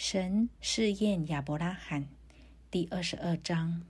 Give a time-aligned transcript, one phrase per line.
[0.00, 2.06] 神试验亚伯拉罕，
[2.70, 3.82] 第二十二章。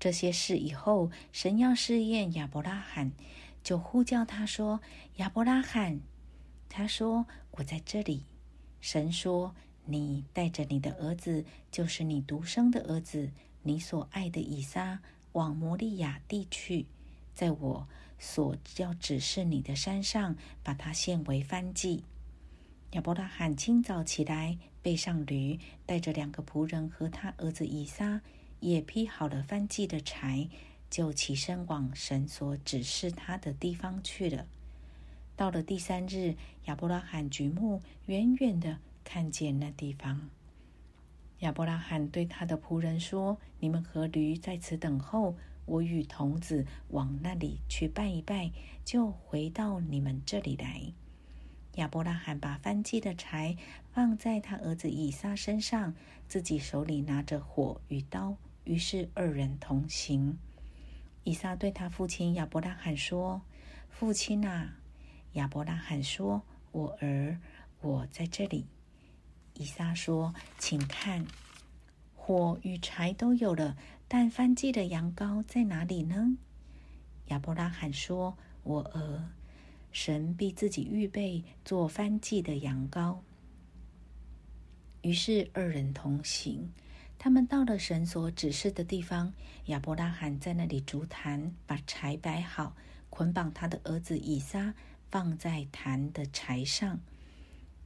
[0.00, 3.12] 这些事以后，神要试验亚伯拉罕，
[3.62, 4.80] 就呼叫他说
[5.16, 6.00] ：“亚伯拉罕。”
[6.70, 8.24] 他说：“我在这里。”
[8.80, 9.54] 神说
[9.84, 13.30] ：“你带着你的儿子，就是你独生的儿子，
[13.62, 15.00] 你所爱的以撒，
[15.32, 16.86] 往摩利亚地去，
[17.34, 17.86] 在我
[18.18, 22.04] 所要指示你的山上，把它献为燔祭。”
[22.92, 28.20] 亚伯拉罕清早起来，背上驴，带着两个仆人和他儿子以撒，
[28.60, 30.46] 也劈好了翻祭的柴，
[30.90, 34.46] 就起身往神所指示他的地方去了。
[35.34, 36.34] 到了第三日，
[36.66, 40.28] 亚伯拉罕举目远远的看见那地方。
[41.38, 48.52] 亚伯拉罕对他的仆人说：“你们和驴在此等候，我与童子往那里去拜一拜，
[48.84, 50.92] 就回到你们这里来。”
[51.74, 53.56] 亚伯拉罕把翻祭的柴
[53.92, 55.94] 放在他儿子以撒身上，
[56.28, 60.38] 自己手里拿着火与刀，于是二人同行。
[61.24, 63.42] 以撒对他父亲亚伯拉罕说
[63.90, 64.76] ：“父亲啊！”
[65.34, 67.40] 亚伯拉罕说：“我儿，
[67.80, 68.66] 我在这里。”
[69.54, 71.26] 以撒说：“请看，
[72.14, 73.76] 火与柴都有了，
[74.06, 76.36] 但翻祭的羊羔在哪里呢？”
[77.28, 79.30] 亚伯拉罕说：“我儿。”
[79.94, 83.18] 神必自己预备做翻祭的羊羔。
[85.02, 86.72] 于是二人同行，
[87.16, 89.32] 他们到了神所指示的地方。
[89.66, 92.74] 亚伯拉罕在那里筑坛，把柴摆好，
[93.08, 94.74] 捆绑他的儿子以撒，
[95.12, 96.98] 放在坛的柴上。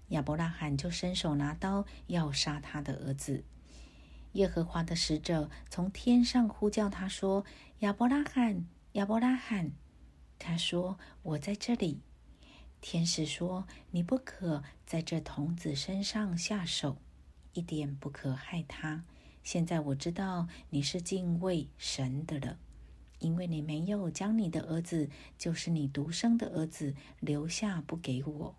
[0.08, 3.44] 亚伯拉罕就伸手拿刀要杀他的儿子。
[4.32, 7.44] 耶和华的使者从天上呼叫他说
[7.80, 9.72] ：“亚伯拉罕，亚伯拉罕。”
[10.38, 12.00] 他说：“我在这里。”
[12.80, 16.96] 天使说：“你不可在这童子身上下手，
[17.52, 19.04] 一点不可害他。
[19.42, 22.58] 现在我知道你是敬畏神的了，
[23.18, 28.54] 因为你没有将你的儿子，就是你独生的儿子留下不给我。”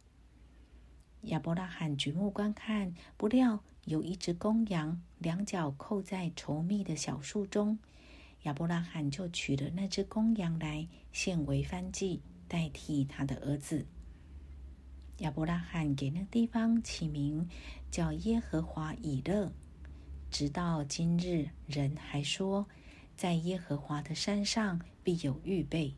[1.23, 7.79] 亚伯拉罕举目观看，不料有一只公羊，两脚扣在稠密的小树中。
[8.43, 13.85] 亚伯拉罕就取了那只公羊来献为燔祭，代替他的儿子。
[15.17, 17.47] 亚伯拉罕给那地方起名
[17.91, 19.51] 叫耶和华以勒，
[20.31, 22.65] 直到今日，人还说，
[23.17, 25.93] 在耶和华的山上必有预备。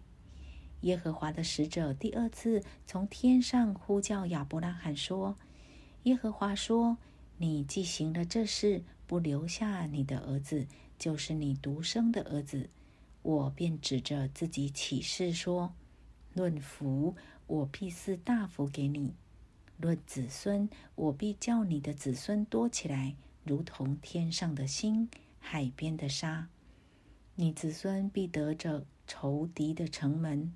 [0.81, 5.35] 耶和华的使者第二次从天上呼叫亚伯拉罕说
[6.03, 6.97] ：“耶和华说，
[7.37, 10.65] 你既行了这事，不留下你的儿子。”
[11.01, 12.69] 就是你独生的儿子，
[13.23, 15.73] 我便指着自己起誓说：
[16.35, 17.15] 论福，
[17.47, 19.15] 我必赐大福给你；
[19.79, 26.49] 论子孙，我必叫你的子孙多起来，如同天上的星、海边的沙。
[27.33, 30.53] 你子孙必得着仇敌的城门，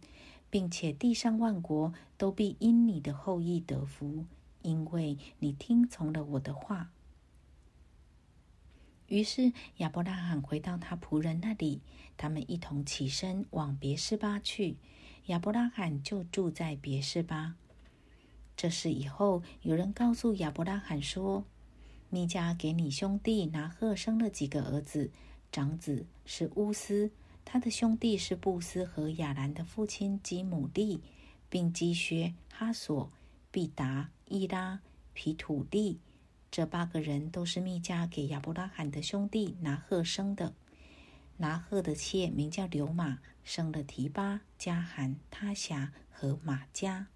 [0.51, 4.25] 并且地上万国都必因你的后裔得福，
[4.61, 6.91] 因为你听从了我的话。
[9.07, 11.81] 于是亚伯拉罕回到他仆人那里，
[12.17, 14.77] 他们一同起身往别是巴去。
[15.27, 17.55] 亚伯拉罕就住在别是巴。
[18.57, 21.43] 这事以后，有人告诉亚伯拉罕说
[22.09, 25.11] ：“米迦给你兄弟拿鹤生了几个儿子，
[25.51, 27.11] 长子是乌斯，
[27.43, 31.01] 他的兄弟是布斯和亚兰的父亲基姆利，
[31.49, 33.11] 并基薛、哈索、
[33.51, 34.79] 毕达、伊拉、
[35.13, 35.99] 皮土利。”
[36.55, 40.53] 这八个人都是密加给亚伯拉罕的兄弟拿赫生的。
[41.35, 47.07] 拿赫的妾名叫刘玛，生了提巴、迦罕、他辖和马加。